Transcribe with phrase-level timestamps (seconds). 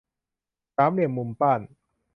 [0.75, 1.59] สามเหลี่ยมมุมป้าน